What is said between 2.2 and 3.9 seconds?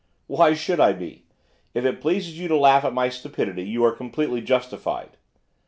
you to laugh at my stupidity you